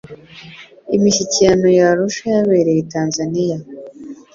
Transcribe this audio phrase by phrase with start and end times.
[0.95, 3.57] imishyikirano ya rusha yabereye tanzaniya